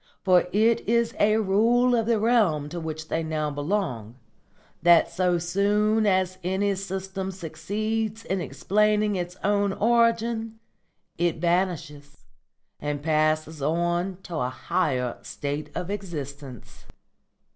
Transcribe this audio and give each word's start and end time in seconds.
For 0.23 0.47
it 0.51 0.81
is 0.89 1.13
a 1.19 1.37
rule 1.37 1.93
of 1.93 2.07
the 2.07 2.17
realm 2.19 2.69
to 2.69 2.79
which 2.79 3.07
they 3.07 3.21
now 3.21 3.51
belong 3.51 4.15
that 4.81 5.11
so 5.11 5.37
soon 5.37 6.07
as 6.07 6.39
any 6.43 6.73
system 6.73 7.29
succeeds 7.29 8.25
in 8.25 8.41
explaining 8.41 9.15
its 9.15 9.37
own 9.43 9.73
origin 9.73 10.57
it 11.19 11.35
vanishes 11.37 12.25
and 12.79 13.03
passes 13.03 13.61
on 13.61 14.13
to 14.23 14.29
a 14.37 14.49
still 14.49 14.49
higher 14.49 15.17
state 15.21 15.69
of 15.75 15.91
existence." 15.91 16.85